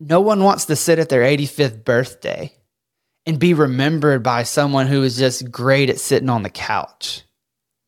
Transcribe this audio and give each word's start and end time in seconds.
no 0.00 0.20
one 0.20 0.42
wants 0.42 0.66
to 0.66 0.76
sit 0.76 0.98
at 0.98 1.08
their 1.08 1.22
85th 1.22 1.84
birthday 1.84 2.52
and 3.26 3.38
be 3.38 3.54
remembered 3.54 4.22
by 4.22 4.42
someone 4.42 4.86
who 4.86 5.02
is 5.02 5.18
just 5.18 5.50
great 5.50 5.90
at 5.90 5.98
sitting 5.98 6.30
on 6.30 6.42
the 6.42 6.50
couch. 6.50 7.24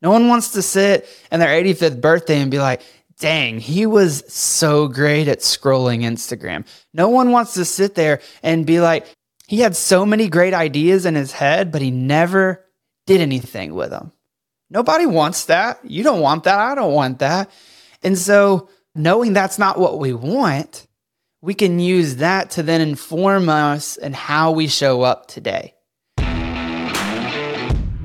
No 0.02 0.10
one 0.10 0.28
wants 0.28 0.52
to 0.52 0.62
sit 0.62 1.06
in 1.30 1.40
their 1.40 1.62
85th 1.62 2.00
birthday 2.00 2.40
and 2.40 2.50
be 2.50 2.58
like, 2.58 2.82
dang, 3.18 3.60
he 3.60 3.86
was 3.86 4.24
so 4.32 4.88
great 4.88 5.28
at 5.28 5.40
scrolling 5.40 6.02
Instagram. 6.02 6.66
No 6.92 7.08
one 7.08 7.30
wants 7.30 7.54
to 7.54 7.64
sit 7.64 7.94
there 7.94 8.20
and 8.42 8.66
be 8.66 8.80
like, 8.80 9.06
he 9.46 9.60
had 9.60 9.76
so 9.76 10.06
many 10.06 10.28
great 10.28 10.54
ideas 10.54 11.06
in 11.06 11.14
his 11.14 11.32
head, 11.32 11.70
but 11.70 11.82
he 11.82 11.90
never 11.90 12.64
did 13.06 13.20
anything 13.20 13.74
with 13.74 13.90
them. 13.90 14.12
Nobody 14.70 15.06
wants 15.06 15.46
that. 15.46 15.80
You 15.84 16.02
don't 16.02 16.20
want 16.20 16.44
that. 16.44 16.58
I 16.58 16.74
don't 16.74 16.92
want 16.92 17.18
that. 17.18 17.50
And 18.02 18.16
so, 18.16 18.68
knowing 18.94 19.32
that's 19.32 19.58
not 19.58 19.78
what 19.78 19.98
we 19.98 20.14
want, 20.14 20.86
we 21.42 21.54
can 21.54 21.78
use 21.80 22.16
that 22.16 22.50
to 22.50 22.62
then 22.62 22.82
inform 22.82 23.48
us 23.48 23.96
and 23.96 24.14
how 24.14 24.50
we 24.50 24.68
show 24.68 25.00
up 25.00 25.26
today. 25.26 25.74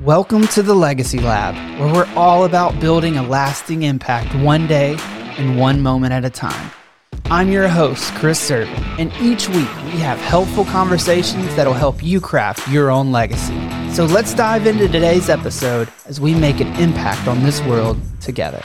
Welcome 0.02 0.46
to 0.48 0.62
the 0.62 0.74
Legacy 0.74 1.18
Lab, 1.18 1.54
where 1.78 1.92
we're 1.92 2.14
all 2.14 2.44
about 2.44 2.80
building 2.80 3.18
a 3.18 3.22
lasting 3.22 3.82
impact 3.82 4.34
one 4.36 4.66
day 4.66 4.96
and 5.36 5.58
one 5.58 5.82
moment 5.82 6.14
at 6.14 6.24
a 6.24 6.30
time. 6.30 6.70
I'm 7.26 7.50
your 7.50 7.68
host, 7.68 8.14
Chris 8.14 8.50
Sirven, 8.50 8.68
and 8.98 9.12
each 9.20 9.48
week 9.48 9.68
we 9.84 9.98
have 9.98 10.18
helpful 10.18 10.64
conversations 10.64 11.54
that'll 11.56 11.74
help 11.74 12.02
you 12.02 12.20
craft 12.22 12.66
your 12.68 12.90
own 12.90 13.12
legacy. 13.12 13.54
So 13.92 14.06
let's 14.06 14.32
dive 14.32 14.66
into 14.66 14.86
today's 14.88 15.28
episode 15.28 15.90
as 16.06 16.20
we 16.20 16.34
make 16.34 16.60
an 16.60 16.68
impact 16.76 17.28
on 17.28 17.42
this 17.42 17.60
world 17.62 17.98
together. 18.20 18.62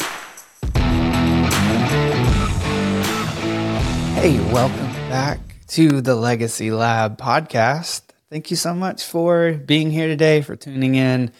Hey, 4.22 4.38
welcome 4.54 4.92
back 5.10 5.40
to 5.70 6.00
the 6.00 6.14
Legacy 6.14 6.70
Lab 6.70 7.18
podcast. 7.18 8.04
Thank 8.30 8.52
you 8.52 8.56
so 8.56 8.72
much 8.72 9.04
for 9.04 9.54
being 9.54 9.90
here 9.90 10.06
today, 10.06 10.44
for 10.44 10.56
tuning 10.56 10.94
in. 10.94 11.32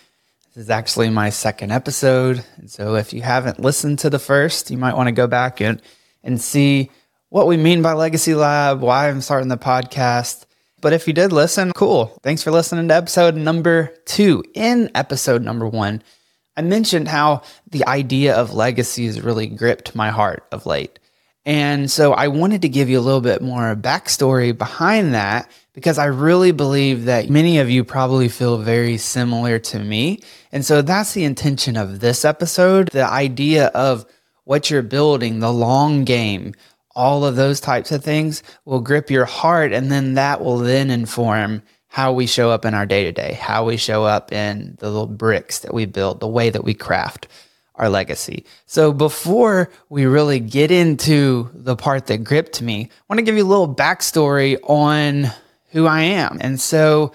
This 0.48 0.64
is 0.64 0.70
actually 0.72 1.12
my 1.12 1.30
second 1.30 1.72
episode. 1.72 2.44
And 2.58 2.72
so 2.72 2.96
if 2.96 3.14
you 3.14 3.22
haven't 3.22 3.60
listened 3.60 4.00
to 4.00 4.10
the 4.10 4.18
first, 4.18 4.72
you 4.72 4.80
might 4.80 4.98
want 4.98 5.06
to 5.06 5.12
go 5.12 5.28
back 5.28 5.62
and, 5.62 5.80
and 6.24 6.42
see 6.42 6.90
what 7.30 7.46
we 7.46 7.56
mean 7.56 7.84
by 7.84 7.94
Legacy 7.94 8.34
Lab, 8.34 8.82
why 8.82 9.10
I'm 9.10 9.22
starting 9.22 9.50
the 9.50 9.58
podcast. 9.58 10.48
But 10.82 10.92
if 10.92 11.08
you 11.08 11.14
did 11.14 11.32
listen, 11.32 11.74
cool. 11.74 12.18
Thanks 12.24 12.42
for 12.42 12.50
listening 12.50 12.88
to 12.88 12.96
episode 12.96 13.36
number 13.36 13.94
two. 14.06 14.44
In 14.56 14.90
episode 14.96 15.44
number 15.44 15.68
one, 15.68 16.02
I 16.58 16.64
mentioned 16.64 17.10
how 17.10 17.44
the 17.70 17.86
idea 17.86 18.34
of 18.36 18.56
legacy 18.56 19.06
has 19.06 19.22
really 19.22 19.46
gripped 19.46 19.94
my 19.94 20.10
heart 20.10 20.48
of 20.52 20.66
late. 20.66 20.98
And 21.46 21.90
so 21.90 22.14
I 22.14 22.28
wanted 22.28 22.62
to 22.62 22.70
give 22.70 22.90
you 22.90 23.00
a 23.00 23.02
little 23.02 23.22
bit 23.22 23.42
more 23.42 23.76
backstory 23.76 24.56
behind 24.56 25.14
that 25.14 25.50
because 25.74 25.98
I 25.98 26.06
really 26.06 26.52
believe 26.52 27.06
that 27.06 27.30
many 27.30 27.58
of 27.58 27.70
you 27.70 27.84
probably 27.84 28.30
feel 28.30 28.58
very 28.58 28.98
similar 28.98 29.58
to 29.58 29.80
me. 29.80 30.20
And 30.52 30.64
so 30.66 30.82
that's 30.82 31.14
the 31.14 31.24
intention 31.24 31.78
of 31.78 32.00
this 32.00 32.26
episode 32.26 32.90
the 32.90 33.06
idea 33.06 33.68
of 33.68 34.06
what 34.44 34.70
you're 34.70 34.82
building, 34.82 35.40
the 35.40 35.54
long 35.54 36.04
game, 36.04 36.54
all 36.96 37.26
of 37.26 37.36
those 37.36 37.60
types 37.60 37.92
of 37.92 38.04
things 38.04 38.44
will 38.66 38.82
grip 38.82 39.10
your 39.10 39.26
heart 39.26 39.72
and 39.72 39.92
then 39.92 40.16
that 40.16 40.44
will 40.44 40.58
then 40.58 40.92
inform 40.92 41.64
how 41.88 42.14
we 42.14 42.26
show 42.28 42.52
up 42.52 42.66
in 42.66 42.74
our 42.74 42.86
day 42.86 43.04
to 43.04 43.12
day, 43.12 43.34
how 43.34 43.66
we 43.66 43.78
show 43.78 44.06
up 44.06 44.32
in 44.32 44.76
the 44.80 44.90
little 44.90 45.08
bricks 45.08 45.60
that 45.60 45.74
we 45.74 45.86
build, 45.86 46.20
the 46.20 46.28
way 46.28 46.50
that 46.50 46.64
we 46.64 46.74
craft 46.74 47.28
our 47.76 47.90
legacy. 47.90 48.46
So 48.66 48.92
before 48.92 49.72
we 49.90 50.06
really 50.06 50.40
get 50.40 50.72
into 50.72 51.50
the 51.54 51.76
part 51.76 52.08
that 52.08 52.24
gripped 52.24 52.62
me, 52.62 52.90
I 52.92 53.04
want 53.10 53.20
to 53.20 53.24
give 53.24 53.36
you 53.36 53.44
a 53.44 53.46
little 53.46 53.74
backstory 53.74 54.58
on 54.64 55.32
who 55.72 55.88
I 55.88 56.02
am. 56.02 56.38
And 56.42 56.60
so 56.60 57.14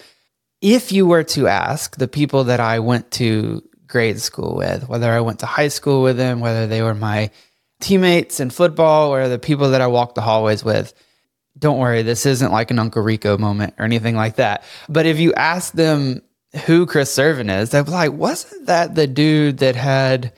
if 0.61 0.93
you 0.93 1.07
were 1.07 1.25
to 1.25 1.47
ask 1.47 1.97
the 1.97 2.09
people 2.09 2.45
that 2.45 2.61
I 2.61 2.79
went 2.79 3.11
to 3.13 3.63
grade 3.87 4.21
school 4.21 4.57
with, 4.57 4.89
whether 4.89 5.11
I 5.11 5.21
went 5.21 5.41
to 5.41 5.47
high 5.47 5.69
school 5.69 6.03
with 6.03 6.17
them, 6.17 6.41
whether 6.41 6.67
they 6.67 6.83
were 6.83 6.95
my 6.95 7.31
teammates 7.81 8.41
in 8.41 8.51
football 8.51 9.13
or 9.15 9.29
the 9.29 9.39
people 9.39 9.71
that 9.71 9.81
I 9.81 9.87
walked 9.87 10.15
the 10.15 10.23
hallways 10.23 10.65
with. 10.65 10.95
Don't 11.59 11.79
worry, 11.79 12.03
this 12.03 12.27
isn't 12.27 12.53
like 12.53 12.71
an 12.71 12.79
Uncle 12.79 13.03
Rico 13.03 13.39
moment 13.39 13.75
or 13.79 13.85
anything 13.85 14.17
like 14.17 14.37
that. 14.37 14.65
But 14.89 15.07
if 15.07 15.19
you 15.19 15.33
ask 15.35 15.73
them 15.73 16.23
who 16.65 16.87
Chris 16.87 17.15
Sirven 17.15 17.55
is, 17.61 17.71
they'll 17.71 17.85
be 17.85 17.91
like, 17.91 18.13
wasn't 18.13 18.67
that 18.67 18.95
the 18.95 19.07
dude 19.07 19.59
that 19.59 19.77
had 19.77 20.33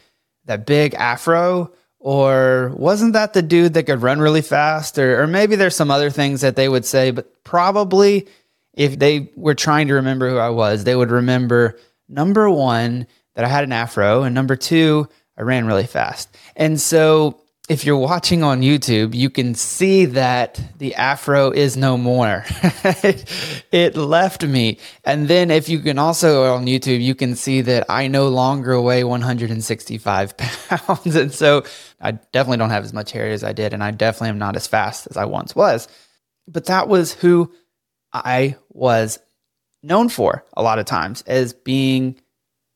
that 0.49 0.67
big 0.67 0.95
afro? 0.95 1.73
Or 2.01 2.73
wasn't 2.77 3.15
that 3.15 3.33
the 3.33 3.43
dude 3.43 3.75
that 3.75 3.85
could 3.85 4.03
run 4.03 4.21
really 4.21 4.43
fast? 4.43 4.99
Or, 4.99 5.23
or 5.23 5.27
maybe 5.27 5.57
there's 5.57 5.75
some 5.75 5.91
other 5.91 6.11
things 6.11 6.43
that 6.43 6.57
they 6.57 6.69
would 6.69 6.85
say, 6.85 7.11
but 7.11 7.45
probably 7.45 8.29
if 8.75 8.99
they 8.99 9.33
were 9.35 9.55
trying 9.55 9.89
to 9.89 9.95
remember 9.95 10.31
who 10.31 10.39
I 10.39 10.51
was, 10.51 10.85
they 10.85 10.95
would 10.95 11.11
remember 11.11 11.79
number 12.09 12.49
one, 12.51 13.07
that 13.35 13.45
I 13.45 13.49
had 13.49 13.63
an 13.63 13.73
afro, 13.73 14.25
and 14.25 14.35
number 14.35 14.57
two, 14.57 15.09
I 15.37 15.43
ran 15.43 15.67
really 15.67 15.87
fast. 15.87 16.37
And 16.57 16.81
so 16.81 17.41
if 17.69 17.85
you're 17.85 17.99
watching 17.99 18.43
on 18.43 18.63
YouTube, 18.63 19.15
you 19.15 19.29
can 19.29 19.55
see 19.55 20.07
that 20.07 20.59
the 20.79 20.95
afro 20.95 21.51
is 21.51 21.77
no 21.77 21.99
more. 21.99 22.45
it 23.71 23.95
left 23.95 24.43
me. 24.43 24.79
And 25.05 25.29
then 25.29 25.51
if 25.51 25.69
you 25.69 25.81
can 25.81 25.99
also 25.99 26.55
on 26.55 26.65
YouTube, 26.65 27.03
you 27.03 27.15
can 27.15 27.37
see 27.37 27.61
that 27.61 27.85
I 27.91 28.09
no 28.09 28.29
longer 28.29 28.81
weigh 28.81 29.05
165 29.05 30.37
pounds. 30.69 31.15
And 31.15 31.33
so 31.33 31.65
I 32.01 32.13
definitely 32.13 32.57
don't 32.57 32.71
have 32.71 32.85
as 32.85 32.95
much 32.95 33.13
hair 33.13 33.29
as 33.29 33.45
I 33.45 33.53
did. 33.53 33.75
And 33.75 33.85
I 33.85 33.91
definitely 33.91 34.31
am 34.31 34.39
not 34.39 34.57
as 34.57 34.67
fast 34.67 35.07
as 35.11 35.19
I 35.19 35.27
once 35.27 35.55
was. 35.55 35.89
But 36.47 36.67
that 36.67 36.89
was 36.89 37.13
who 37.13 37.53
I 38.15 38.57
was 38.71 39.19
known 39.83 40.09
for 40.09 40.43
a 40.57 40.63
lot 40.63 40.79
of 40.79 40.87
times 40.87 41.21
as 41.27 41.53
being 41.53 42.19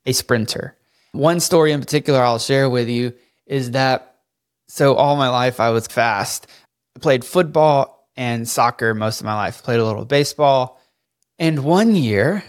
a 0.05 0.13
sprinter. 0.13 0.77
One 1.13 1.41
story 1.41 1.73
in 1.73 1.81
particular 1.81 2.21
I'll 2.21 2.39
share 2.39 2.69
with 2.69 2.91
you 2.91 3.15
is 3.47 3.71
that 3.71 4.12
so 4.73 4.95
all 4.95 5.17
my 5.17 5.29
life 5.29 5.61
I 5.61 5.69
was 5.69 5.87
fast. 5.87 6.47
I 6.97 7.01
played 7.01 7.27
football 7.27 8.09
and 8.17 8.49
soccer 8.49 8.95
most 8.95 9.21
of 9.21 9.27
my 9.27 9.35
life. 9.35 9.63
Played 9.63 9.81
a 9.81 9.85
little 9.85 10.07
baseball. 10.07 10.81
And 11.39 11.63
one 11.63 11.95
year 11.95 12.43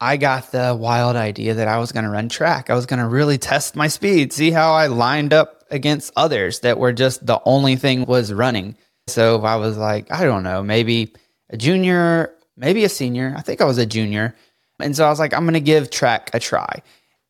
I 0.00 0.16
got 0.16 0.50
the 0.50 0.76
wild 0.76 1.14
idea 1.14 1.54
that 1.54 1.68
I 1.68 1.78
was 1.78 1.92
going 1.92 2.02
to 2.02 2.10
run 2.10 2.28
track. 2.28 2.68
I 2.68 2.74
was 2.74 2.84
going 2.84 2.98
to 2.98 3.06
really 3.06 3.38
test 3.38 3.76
my 3.76 3.86
speed, 3.86 4.32
see 4.32 4.50
how 4.50 4.72
I 4.72 4.88
lined 4.88 5.32
up 5.32 5.62
against 5.70 6.12
others 6.16 6.60
that 6.60 6.80
were 6.80 6.92
just 6.92 7.24
the 7.24 7.40
only 7.44 7.76
thing 7.76 8.06
was 8.06 8.32
running. 8.32 8.76
So 9.06 9.40
I 9.42 9.54
was 9.54 9.78
like, 9.78 10.10
I 10.10 10.24
don't 10.24 10.42
know, 10.42 10.64
maybe 10.64 11.12
a 11.50 11.56
junior, 11.56 12.34
maybe 12.56 12.82
a 12.82 12.88
senior. 12.88 13.34
I 13.36 13.42
think 13.42 13.60
I 13.60 13.66
was 13.66 13.78
a 13.78 13.86
junior. 13.86 14.34
And 14.80 14.96
so 14.96 15.06
I 15.06 15.10
was 15.10 15.20
like, 15.20 15.32
I'm 15.32 15.44
going 15.44 15.54
to 15.54 15.60
give 15.60 15.90
track 15.90 16.30
a 16.34 16.40
try. 16.40 16.82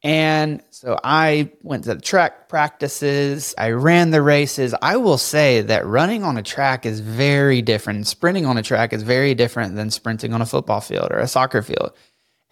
And 0.03 0.63
so 0.71 0.99
I 1.03 1.51
went 1.63 1.85
to 1.85 1.95
the 1.95 2.01
track 2.01 2.49
practices, 2.49 3.55
I 3.59 3.71
ran 3.71 4.11
the 4.11 4.23
races. 4.23 4.75
I 4.81 4.97
will 4.97 5.19
say 5.19 5.63
that 5.63 5.87
running 5.87 6.23
on 6.23 6.37
a 6.37 6.43
track 6.43 6.87
is 6.87 7.01
very 7.01 7.63
different. 7.63 8.07
Sprinting 8.07 8.47
on 8.47 8.57
a 8.57 8.63
track 8.63 8.93
is 8.93 9.03
very 9.03 9.35
different 9.35 9.75
than 9.75 9.91
sprinting 9.91 10.33
on 10.33 10.41
a 10.41 10.47
football 10.47 10.81
field 10.81 11.11
or 11.11 11.19
a 11.19 11.27
soccer 11.27 11.63
field. 11.63 11.93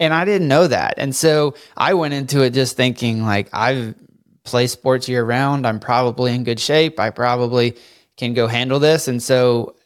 And 0.00 0.12
I 0.12 0.24
didn't 0.24 0.48
know 0.48 0.66
that. 0.66 0.94
And 0.98 1.14
so 1.14 1.54
I 1.76 1.94
went 1.94 2.14
into 2.14 2.42
it 2.42 2.50
just 2.50 2.76
thinking 2.76 3.22
like 3.22 3.48
I've 3.52 3.94
played 4.42 4.68
sports 4.68 5.08
year 5.08 5.24
round. 5.24 5.66
I'm 5.66 5.78
probably 5.78 6.34
in 6.34 6.42
good 6.42 6.60
shape. 6.60 6.98
I 6.98 7.10
probably 7.10 7.76
can 8.16 8.34
go 8.34 8.48
handle 8.48 8.80
this. 8.80 9.06
And 9.06 9.22
so 9.22 9.76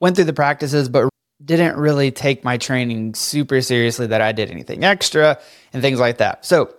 went 0.00 0.16
through 0.16 0.24
the 0.24 0.32
practices, 0.32 0.88
but 0.88 1.08
didn't 1.44 1.76
really 1.76 2.10
take 2.10 2.42
my 2.42 2.56
training 2.56 3.14
super 3.14 3.60
seriously 3.60 4.06
that 4.06 4.20
I 4.20 4.32
did 4.32 4.50
anything 4.50 4.84
extra 4.84 5.38
and 5.72 5.82
things 5.82 6.00
like 6.00 6.18
that. 6.18 6.44
So 6.44 6.74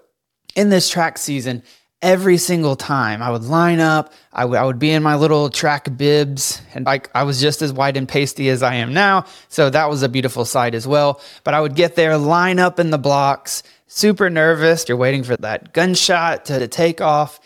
in 0.56 0.70
this 0.70 0.90
track 0.90 1.18
season, 1.18 1.64
every 2.02 2.38
single 2.38 2.76
time 2.76 3.22
I 3.22 3.32
would 3.32 3.44
line 3.44 3.80
up, 3.80 4.14
I, 4.32 4.42
w- 4.42 4.60
I 4.60 4.66
would 4.66 4.78
be 4.78 4.92
in 4.92 5.02
my 5.02 5.16
little 5.16 5.50
track 5.50 5.96
bibs, 5.98 6.62
and 6.74 6.86
like 6.86 7.10
I 7.16 7.24
was 7.24 7.40
just 7.40 7.62
as 7.62 7.72
white 7.72 7.98
and 7.98 8.08
pasty 8.08 8.50
as 8.50 8.62
I 8.62 8.76
am 8.76 8.94
now. 8.94 9.26
So 9.48 9.70
that 9.70 9.90
was 9.90 10.04
a 10.04 10.10
beautiful 10.10 10.46
sight 10.46 10.76
as 10.76 10.86
well. 10.86 11.22
But 11.44 11.54
I 11.54 11.62
would 11.62 11.76
get 11.76 11.96
there, 11.96 12.18
line 12.18 12.60
up 12.60 12.80
in 12.80 12.92
the 12.92 12.98
blocks, 12.98 13.64
super 13.88 14.30
nervous. 14.30 14.88
You're 14.88 14.98
waiting 14.98 15.24
for 15.24 15.38
that 15.38 15.74
gunshot 15.74 16.46
to, 16.46 16.60
to 16.60 16.68
take 16.68 17.02
off. 17.02 17.40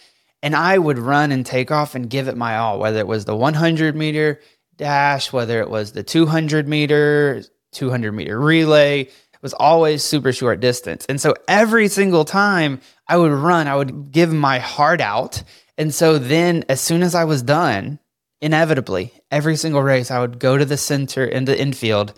And 0.44 0.56
I 0.56 0.77
would 0.77 1.00
run 1.00 1.31
and 1.31 1.45
take 1.45 1.71
off 1.71 1.95
and 1.95 2.09
give 2.09 2.27
it 2.27 2.38
my 2.38 2.57
all, 2.57 2.80
whether 2.80 3.00
it 3.00 3.07
was 3.07 3.25
the 3.25 3.36
100 3.36 3.95
meter 3.95 4.39
dash, 4.77 5.33
whether 5.33 5.59
it 5.62 5.69
was 5.69 5.92
the 5.92 6.04
200 6.04 6.68
meter, 6.68 7.44
200 7.74 8.12
meter 8.12 8.39
relay, 8.39 9.09
was 9.42 9.54
always 9.54 10.04
super 10.04 10.31
short 10.31 10.60
distance. 10.60 11.06
And 11.07 11.19
so 11.19 11.34
every 11.48 11.88
single 11.88 12.25
time 12.25 12.81
I 13.07 13.18
would 13.18 13.31
run, 13.31 13.68
I 13.68 13.75
would 13.75 14.12
give 14.12 14.34
my 14.34 14.60
heart 14.60 15.01
out. 15.01 15.44
And 15.78 15.94
so 15.94 16.18
then 16.18 16.66
as 16.69 16.81
soon 16.81 17.04
as 17.04 17.16
I 17.16 17.24
was 17.25 17.42
done, 17.44 18.00
inevitably, 18.42 19.13
every 19.31 19.56
single 19.56 19.81
race, 19.81 20.12
I 20.12 20.19
would 20.19 20.39
go 20.39 20.57
to 20.57 20.66
the 20.66 20.78
center 20.78 21.25
in 21.25 21.45
the 21.45 21.60
infield 21.60 22.13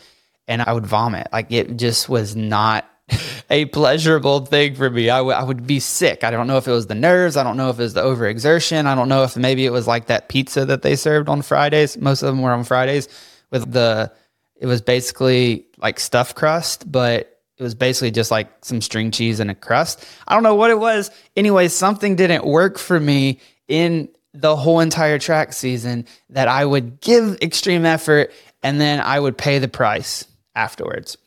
and 0.47 0.61
I 0.61 0.73
would 0.73 0.85
vomit. 0.85 1.27
Like 1.31 1.51
it 1.51 1.77
just 1.77 2.09
was 2.09 2.35
not 2.35 2.89
a 3.49 3.65
pleasurable 3.65 4.45
thing 4.45 4.75
for 4.75 4.89
me. 4.89 5.09
I, 5.09 5.17
w- 5.17 5.35
I 5.35 5.43
would 5.43 5.65
be 5.65 5.79
sick. 5.79 6.23
I 6.23 6.31
don't 6.31 6.47
know 6.47 6.57
if 6.57 6.67
it 6.67 6.71
was 6.71 6.87
the 6.87 6.95
nerves. 6.95 7.37
I 7.37 7.43
don't 7.43 7.57
know 7.57 7.69
if 7.69 7.79
it 7.79 7.83
was 7.83 7.93
the 7.93 8.03
overexertion. 8.03 8.85
I 8.85 8.95
don't 8.95 9.09
know 9.09 9.23
if 9.23 9.35
maybe 9.37 9.65
it 9.65 9.71
was 9.71 9.87
like 9.87 10.07
that 10.07 10.29
pizza 10.29 10.65
that 10.65 10.81
they 10.81 10.95
served 10.95 11.29
on 11.29 11.41
Fridays. 11.41 11.97
Most 11.97 12.21
of 12.21 12.27
them 12.27 12.41
were 12.41 12.51
on 12.51 12.63
Fridays 12.63 13.07
with 13.51 13.71
the, 13.71 14.11
it 14.59 14.67
was 14.67 14.81
basically 14.81 15.65
like 15.77 15.99
stuffed 15.99 16.35
crust, 16.35 16.91
but 16.91 17.39
it 17.57 17.63
was 17.63 17.75
basically 17.75 18.11
just 18.11 18.31
like 18.31 18.49
some 18.63 18.81
string 18.81 19.11
cheese 19.11 19.39
and 19.39 19.49
a 19.49 19.55
crust. 19.55 20.05
I 20.27 20.33
don't 20.33 20.43
know 20.43 20.55
what 20.55 20.69
it 20.69 20.79
was. 20.79 21.11
Anyway, 21.35 21.67
something 21.69 22.15
didn't 22.15 22.45
work 22.45 22.77
for 22.77 22.99
me 22.99 23.39
in 23.67 24.09
the 24.33 24.55
whole 24.55 24.79
entire 24.79 25.17
track 25.17 25.53
season 25.53 26.05
that 26.29 26.47
I 26.47 26.65
would 26.65 27.01
give 27.01 27.37
extreme 27.41 27.85
effort 27.85 28.31
and 28.61 28.79
then 28.79 28.99
I 28.99 29.19
would 29.19 29.37
pay 29.37 29.59
the 29.59 29.67
price 29.67 30.25
afterwards. 30.55 31.17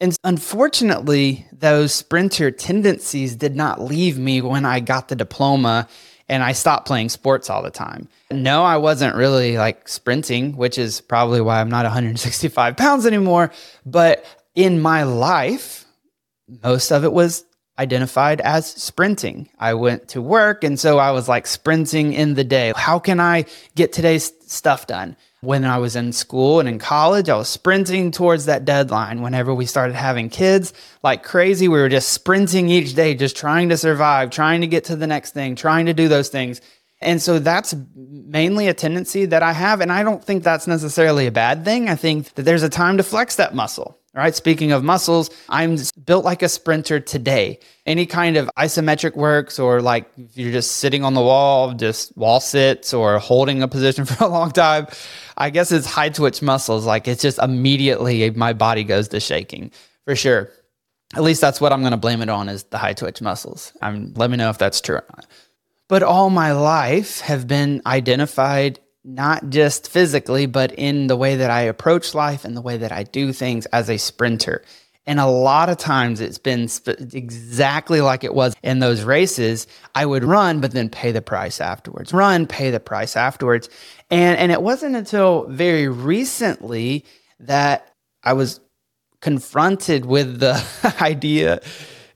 And 0.00 0.16
unfortunately, 0.24 1.46
those 1.52 1.92
sprinter 1.92 2.50
tendencies 2.50 3.36
did 3.36 3.54
not 3.54 3.82
leave 3.82 4.18
me 4.18 4.40
when 4.40 4.64
I 4.64 4.80
got 4.80 5.08
the 5.08 5.16
diploma 5.16 5.88
and 6.30 6.44
I 6.44 6.52
stopped 6.52 6.86
playing 6.86 7.08
sports 7.08 7.50
all 7.50 7.60
the 7.60 7.72
time. 7.72 8.08
No, 8.30 8.62
I 8.62 8.76
wasn't 8.76 9.16
really 9.16 9.58
like 9.58 9.88
sprinting, 9.88 10.56
which 10.56 10.78
is 10.78 11.00
probably 11.00 11.40
why 11.40 11.60
I'm 11.60 11.68
not 11.68 11.84
165 11.84 12.76
pounds 12.76 13.04
anymore. 13.04 13.50
But 13.84 14.24
in 14.54 14.80
my 14.80 15.02
life, 15.02 15.84
most 16.62 16.92
of 16.92 17.02
it 17.04 17.12
was 17.12 17.44
identified 17.80 18.42
as 18.42 18.66
sprinting. 18.66 19.48
I 19.58 19.72
went 19.72 20.08
to 20.08 20.20
work 20.20 20.62
and 20.64 20.78
so 20.78 20.98
I 20.98 21.12
was 21.12 21.28
like 21.28 21.46
sprinting 21.46 22.12
in 22.12 22.34
the 22.34 22.44
day. 22.44 22.74
How 22.76 22.98
can 22.98 23.18
I 23.18 23.46
get 23.74 23.92
today's 23.92 24.32
stuff 24.46 24.86
done? 24.86 25.16
When 25.40 25.64
I 25.64 25.78
was 25.78 25.96
in 25.96 26.12
school 26.12 26.60
and 26.60 26.68
in 26.68 26.78
college, 26.78 27.30
I 27.30 27.36
was 27.36 27.48
sprinting 27.48 28.10
towards 28.10 28.44
that 28.44 28.66
deadline. 28.66 29.22
Whenever 29.22 29.54
we 29.54 29.64
started 29.64 29.96
having 29.96 30.28
kids, 30.28 30.74
like 31.02 31.22
crazy, 31.22 31.66
we 31.66 31.78
were 31.78 31.88
just 31.88 32.10
sprinting 32.10 32.68
each 32.68 32.94
day, 32.94 33.14
just 33.14 33.36
trying 33.36 33.70
to 33.70 33.78
survive, 33.78 34.28
trying 34.28 34.60
to 34.60 34.66
get 34.66 34.84
to 34.84 34.96
the 34.96 35.06
next 35.06 35.32
thing, 35.32 35.56
trying 35.56 35.86
to 35.86 35.94
do 35.94 36.08
those 36.08 36.28
things. 36.28 36.60
And 37.00 37.22
so 37.22 37.38
that's 37.38 37.74
mainly 37.96 38.68
a 38.68 38.74
tendency 38.74 39.24
that 39.24 39.42
I 39.42 39.54
have. 39.54 39.80
And 39.80 39.90
I 39.90 40.02
don't 40.02 40.22
think 40.22 40.44
that's 40.44 40.66
necessarily 40.66 41.26
a 41.26 41.32
bad 41.32 41.64
thing. 41.64 41.88
I 41.88 41.94
think 41.94 42.34
that 42.34 42.42
there's 42.42 42.62
a 42.62 42.68
time 42.68 42.98
to 42.98 43.02
flex 43.02 43.36
that 43.36 43.54
muscle. 43.54 43.99
Right. 44.12 44.34
Speaking 44.34 44.72
of 44.72 44.82
muscles, 44.82 45.30
I'm 45.48 45.76
built 46.04 46.24
like 46.24 46.42
a 46.42 46.48
sprinter 46.48 46.98
today. 46.98 47.60
Any 47.86 48.06
kind 48.06 48.36
of 48.36 48.50
isometric 48.58 49.14
works, 49.14 49.60
or 49.60 49.80
like 49.80 50.10
if 50.18 50.36
you're 50.36 50.50
just 50.50 50.78
sitting 50.78 51.04
on 51.04 51.14
the 51.14 51.20
wall, 51.20 51.74
just 51.74 52.16
wall 52.16 52.40
sits 52.40 52.92
or 52.92 53.20
holding 53.20 53.62
a 53.62 53.68
position 53.68 54.04
for 54.06 54.24
a 54.24 54.28
long 54.28 54.50
time, 54.50 54.88
I 55.36 55.50
guess 55.50 55.70
it's 55.70 55.86
high 55.86 56.08
twitch 56.08 56.42
muscles. 56.42 56.84
Like 56.84 57.06
it's 57.06 57.22
just 57.22 57.38
immediately 57.38 58.28
my 58.30 58.52
body 58.52 58.82
goes 58.82 59.06
to 59.08 59.20
shaking 59.20 59.70
for 60.04 60.16
sure. 60.16 60.50
At 61.14 61.22
least 61.22 61.40
that's 61.40 61.60
what 61.60 61.72
I'm 61.72 61.80
going 61.80 61.92
to 61.92 61.96
blame 61.96 62.20
it 62.20 62.28
on 62.28 62.48
is 62.48 62.64
the 62.64 62.78
high 62.78 62.94
twitch 62.94 63.22
muscles. 63.22 63.72
I'm, 63.80 64.12
let 64.14 64.28
me 64.28 64.36
know 64.36 64.50
if 64.50 64.58
that's 64.58 64.80
true 64.80 64.96
or 64.96 65.04
not. 65.16 65.26
But 65.88 66.02
all 66.02 66.30
my 66.30 66.52
life 66.52 67.20
have 67.20 67.46
been 67.46 67.82
identified 67.86 68.80
not 69.14 69.50
just 69.50 69.90
physically, 69.90 70.46
but 70.46 70.72
in 70.72 71.06
the 71.06 71.16
way 71.16 71.36
that 71.36 71.50
I 71.50 71.62
approach 71.62 72.14
life 72.14 72.44
and 72.44 72.56
the 72.56 72.62
way 72.62 72.76
that 72.76 72.92
I 72.92 73.02
do 73.02 73.32
things 73.32 73.66
as 73.66 73.90
a 73.90 73.96
sprinter. 73.98 74.62
And 75.06 75.18
a 75.18 75.26
lot 75.26 75.68
of 75.68 75.78
times 75.78 76.20
it's 76.20 76.38
been 76.38 76.68
sp- 76.70 77.00
exactly 77.12 78.00
like 78.00 78.22
it 78.22 78.34
was 78.34 78.54
in 78.62 78.78
those 78.78 79.02
races. 79.02 79.66
I 79.94 80.06
would 80.06 80.22
run, 80.22 80.60
but 80.60 80.72
then 80.72 80.88
pay 80.88 81.10
the 81.10 81.22
price 81.22 81.60
afterwards. 81.60 82.12
Run, 82.12 82.46
pay 82.46 82.70
the 82.70 82.80
price 82.80 83.16
afterwards. 83.16 83.68
And, 84.10 84.38
and 84.38 84.52
it 84.52 84.62
wasn't 84.62 84.96
until 84.96 85.46
very 85.48 85.88
recently 85.88 87.04
that 87.40 87.92
I 88.22 88.34
was 88.34 88.60
confronted 89.20 90.04
with 90.04 90.38
the 90.38 90.62
idea 91.00 91.60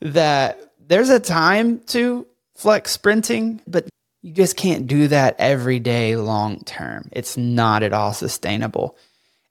that 0.00 0.72
there's 0.78 1.08
a 1.08 1.20
time 1.20 1.80
to 1.86 2.26
flex 2.54 2.92
sprinting, 2.92 3.60
but 3.66 3.88
you 4.24 4.32
just 4.32 4.56
can't 4.56 4.86
do 4.86 5.06
that 5.08 5.36
every 5.38 5.78
day 5.78 6.16
long 6.16 6.60
term. 6.64 7.10
It's 7.12 7.36
not 7.36 7.82
at 7.82 7.92
all 7.92 8.14
sustainable. 8.14 8.96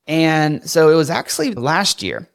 And 0.07 0.67
so 0.67 0.89
it 0.89 0.95
was 0.95 1.11
actually 1.11 1.53
last 1.53 2.01
year. 2.01 2.27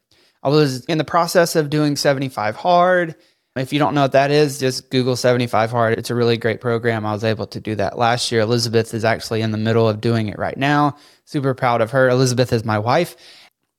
I 0.45 0.49
was 0.49 0.85
in 0.85 0.99
the 0.99 1.05
process 1.05 1.57
of 1.57 1.69
doing 1.69 1.97
75 1.97 2.55
hard. 2.55 3.17
If 3.57 3.73
you 3.73 3.81
don't 3.81 3.93
know 3.93 4.03
what 4.03 4.13
that 4.13 4.31
is, 4.31 4.61
just 4.61 4.89
Google 4.91 5.17
75 5.17 5.73
hard. 5.73 5.99
It's 5.99 6.11
a 6.11 6.15
really 6.15 6.37
great 6.37 6.61
program. 6.61 7.05
I 7.05 7.13
was 7.13 7.25
able 7.25 7.49
to 7.49 7.59
do 7.59 7.75
that 7.75 7.99
last 7.99 8.31
year. 8.31 8.43
Elizabeth 8.43 8.95
is 8.95 9.05
actually 9.05 9.43
in 9.43 9.51
the 9.51 9.59
middle 9.59 9.89
of 9.89 10.01
doing 10.01 10.29
it 10.29 10.39
right 10.39 10.57
now. 10.57 10.97
Super 11.25 11.55
proud 11.55 11.81
of 11.81 11.91
her. 11.91 12.09
Elizabeth 12.09 12.53
is 12.53 12.65
my 12.65 12.79
wife. 12.79 13.17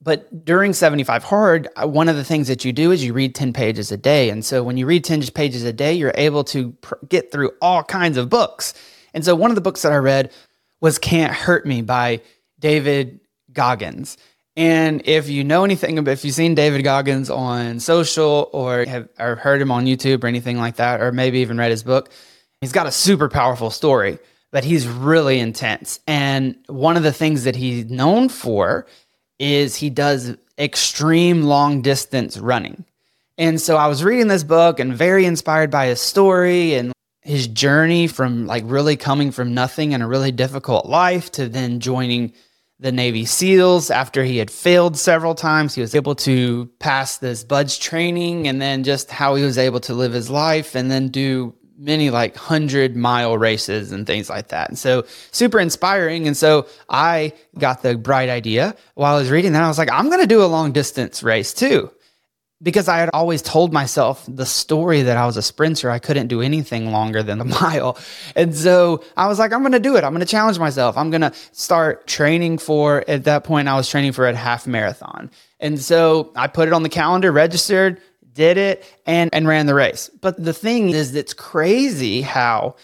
But 0.01 0.45
during 0.45 0.73
75 0.73 1.23
Hard, 1.23 1.67
uh, 1.75 1.87
one 1.87 2.07
of 2.07 2.15
the 2.15 2.23
things 2.23 2.47
that 2.47 2.63
you 2.63 2.71
do 2.71 2.91
is 2.91 3.03
you 3.03 3.13
read 3.13 3.35
10 3.35 3.51
pages 3.51 3.91
a 3.91 3.97
day. 3.97 4.29
And 4.29 4.45
so 4.45 4.63
when 4.63 4.77
you 4.77 4.85
read 4.85 5.03
10 5.03 5.21
pages 5.33 5.63
a 5.63 5.73
day, 5.73 5.93
you're 5.93 6.13
able 6.15 6.43
to 6.45 6.71
pr- 6.81 6.95
get 7.07 7.31
through 7.31 7.51
all 7.61 7.83
kinds 7.83 8.17
of 8.17 8.29
books. 8.29 8.73
And 9.13 9.25
so 9.25 9.35
one 9.35 9.51
of 9.51 9.55
the 9.55 9.61
books 9.61 9.81
that 9.81 9.91
I 9.91 9.97
read 9.97 10.31
was 10.79 10.99
Can't 10.99 11.33
Hurt 11.33 11.65
Me 11.65 11.81
by 11.81 12.21
David 12.59 13.19
Goggins. 13.51 14.17
And 14.55 15.01
if 15.05 15.29
you 15.29 15.43
know 15.43 15.63
anything 15.63 15.97
if 16.07 16.25
you've 16.25 16.35
seen 16.35 16.55
David 16.55 16.83
Goggins 16.83 17.29
on 17.29 17.79
social 17.79 18.49
or 18.51 18.85
have 18.85 19.07
or 19.17 19.35
heard 19.35 19.61
him 19.61 19.71
on 19.71 19.85
YouTube 19.85 20.23
or 20.23 20.27
anything 20.27 20.57
like 20.57 20.77
that, 20.77 21.01
or 21.01 21.11
maybe 21.11 21.39
even 21.39 21.57
read 21.57 21.71
his 21.71 21.83
book, 21.83 22.09
he's 22.59 22.73
got 22.73 22.87
a 22.87 22.91
super 22.91 23.29
powerful 23.29 23.69
story, 23.69 24.19
but 24.51 24.63
he's 24.63 24.87
really 24.87 25.39
intense. 25.39 25.99
And 26.07 26.57
one 26.67 26.97
of 26.97 27.03
the 27.03 27.13
things 27.13 27.45
that 27.45 27.55
he's 27.55 27.85
known 27.85 28.27
for 28.27 28.85
is 29.39 29.75
he 29.77 29.89
does 29.89 30.35
extreme 30.57 31.43
long 31.43 31.81
distance 31.81 32.37
running. 32.37 32.85
And 33.37 33.59
so 33.59 33.77
I 33.77 33.87
was 33.87 34.03
reading 34.03 34.27
this 34.27 34.43
book 34.43 34.79
and 34.79 34.93
very 34.93 35.25
inspired 35.25 35.71
by 35.71 35.87
his 35.87 36.01
story 36.01 36.75
and 36.75 36.91
his 37.21 37.47
journey 37.47 38.07
from 38.07 38.45
like 38.45 38.63
really 38.65 38.97
coming 38.97 39.31
from 39.31 39.53
nothing 39.53 39.93
and 39.93 40.03
a 40.03 40.07
really 40.07 40.31
difficult 40.31 40.85
life 40.85 41.31
to 41.33 41.47
then 41.47 41.79
joining 41.79 42.33
the 42.81 42.91
Navy 42.91 43.25
SEALs 43.25 43.91
after 43.91 44.23
he 44.23 44.37
had 44.37 44.49
failed 44.49 44.97
several 44.97 45.35
times. 45.35 45.75
He 45.75 45.81
was 45.81 45.95
able 45.95 46.15
to 46.15 46.69
pass 46.79 47.17
this 47.17 47.43
BUD/S 47.43 47.77
training 47.77 48.47
and 48.47 48.61
then 48.61 48.83
just 48.83 49.11
how 49.11 49.35
he 49.35 49.43
was 49.43 49.57
able 49.57 49.81
to 49.81 49.93
live 49.93 50.13
his 50.13 50.29
life 50.29 50.75
and 50.75 50.89
then 50.89 51.09
do 51.09 51.53
many 51.79 52.09
like 52.09 52.35
100 52.35 52.95
mile 52.95 53.37
races 53.37 53.91
and 53.91 54.05
things 54.05 54.29
like 54.29 54.49
that. 54.49 54.69
And 54.69 54.77
so 54.77 55.05
super 55.31 55.59
inspiring. 55.59 56.27
And 56.27 56.35
so 56.35 56.67
I 56.89 57.33
got 57.57 57.81
the 57.81 57.97
bright 57.97 58.29
idea 58.29 58.75
while 58.95 59.15
I 59.15 59.19
was 59.19 59.31
reading 59.31 59.53
that. 59.53 59.63
I 59.63 59.67
was 59.67 59.77
like, 59.77 59.91
I'm 59.91 60.07
going 60.09 60.21
to 60.21 60.27
do 60.27 60.43
a 60.43 60.45
long 60.45 60.73
distance 60.73 61.23
race 61.23 61.53
too. 61.53 61.89
Because 62.61 62.89
I 62.89 62.97
had 62.97 63.09
always 63.13 63.41
told 63.41 63.71
myself 63.71 64.25
the 64.27 64.45
story 64.45 65.03
that 65.03 65.15
I 65.15 65.25
was 65.25 65.37
a 65.37 65.41
sprinter, 65.41 65.89
I 65.89 65.97
couldn't 65.97 66.27
do 66.27 66.41
anything 66.41 66.91
longer 66.91 67.23
than 67.23 67.39
a 67.39 67.45
mile. 67.61 67.97
And 68.35 68.53
so 68.53 69.01
I 69.15 69.27
was 69.27 69.39
like, 69.39 69.53
I'm 69.53 69.61
going 69.61 69.71
to 69.71 69.79
do 69.79 69.95
it. 69.95 70.03
I'm 70.03 70.11
going 70.11 70.19
to 70.19 70.25
challenge 70.25 70.59
myself. 70.59 70.97
I'm 70.97 71.09
going 71.09 71.21
to 71.21 71.31
start 71.53 72.05
training 72.05 72.57
for, 72.57 73.05
at 73.07 73.23
that 73.23 73.45
point, 73.45 73.69
I 73.69 73.75
was 73.75 73.87
training 73.89 74.11
for 74.11 74.27
a 74.27 74.35
half 74.35 74.67
marathon. 74.67 75.31
And 75.61 75.79
so 75.79 76.33
I 76.35 76.47
put 76.47 76.67
it 76.67 76.73
on 76.73 76.83
the 76.83 76.89
calendar, 76.89 77.31
registered, 77.31 78.01
did 78.39 78.57
it 78.57 78.85
and 79.05 79.29
and 79.33 79.47
ran 79.47 79.65
the 79.65 79.75
race. 79.75 80.09
But 80.21 80.41
the 80.41 80.53
thing 80.53 80.91
is 80.91 81.13
it's 81.13 81.33
crazy 81.33 82.21
how 82.21 82.75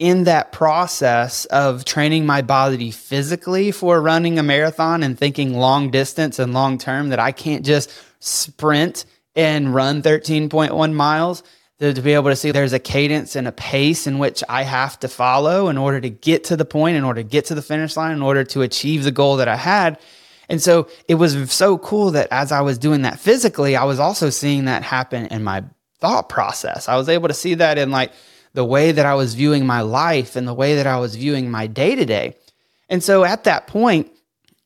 in 0.00 0.24
that 0.24 0.50
process 0.50 1.44
of 1.46 1.84
training 1.84 2.26
my 2.26 2.42
body 2.42 2.90
physically 2.90 3.70
for 3.70 4.02
running 4.02 4.40
a 4.40 4.42
marathon 4.42 5.04
and 5.04 5.16
thinking 5.16 5.54
long 5.54 5.92
distance 5.92 6.40
and 6.40 6.52
long 6.52 6.78
term 6.78 7.10
that 7.10 7.20
I 7.20 7.30
can't 7.30 7.64
just 7.64 7.92
sprint 8.18 9.04
and 9.36 9.72
run 9.72 10.02
13.1 10.02 10.92
miles 10.92 11.44
to, 11.78 11.94
to, 11.94 12.02
be 12.02 12.14
able 12.14 12.30
to 12.30 12.36
see 12.36 12.50
there's 12.50 12.72
a 12.72 12.78
cadence 12.80 13.36
and 13.36 13.46
a 13.46 13.52
pace 13.52 14.08
in 14.08 14.18
which 14.18 14.42
I 14.48 14.64
have 14.64 14.98
to 15.00 15.08
follow 15.08 15.68
in 15.68 15.78
order 15.78 16.00
to 16.00 16.10
get 16.10 16.44
to 16.44 16.56
the 16.56 16.64
point, 16.64 16.96
in 16.96 17.04
order 17.04 17.22
to 17.22 17.28
get 17.28 17.46
to 17.46 17.54
the 17.54 17.62
finish 17.62 17.96
line, 17.96 18.12
in 18.12 18.22
order 18.22 18.42
to 18.44 18.62
achieve 18.62 19.04
the 19.04 19.12
goal 19.12 19.36
that 19.36 19.48
I 19.48 19.56
had. 19.56 19.98
And 20.48 20.60
so 20.60 20.88
it 21.08 21.14
was 21.14 21.52
so 21.52 21.78
cool 21.78 22.10
that 22.12 22.28
as 22.30 22.52
I 22.52 22.60
was 22.60 22.78
doing 22.78 23.02
that 23.02 23.18
physically, 23.18 23.76
I 23.76 23.84
was 23.84 23.98
also 23.98 24.30
seeing 24.30 24.66
that 24.66 24.82
happen 24.82 25.26
in 25.26 25.42
my 25.42 25.64
thought 26.00 26.28
process. 26.28 26.88
I 26.88 26.96
was 26.96 27.08
able 27.08 27.28
to 27.28 27.34
see 27.34 27.54
that 27.54 27.78
in 27.78 27.90
like 27.90 28.12
the 28.52 28.64
way 28.64 28.92
that 28.92 29.06
I 29.06 29.14
was 29.14 29.34
viewing 29.34 29.66
my 29.66 29.80
life 29.80 30.36
and 30.36 30.46
the 30.46 30.54
way 30.54 30.76
that 30.76 30.86
I 30.86 30.98
was 30.98 31.16
viewing 31.16 31.50
my 31.50 31.66
day 31.66 31.94
to 31.94 32.04
day. 32.04 32.36
And 32.88 33.02
so 33.02 33.24
at 33.24 33.44
that 33.44 33.66
point, 33.66 34.10